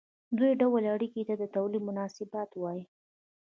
دې 0.37 0.49
ډول 0.59 0.83
اړیکو 0.93 1.21
ته 1.27 1.33
د 1.41 1.43
تولید 1.55 1.81
مناسبات 1.89 2.49
وايي. 2.55 2.83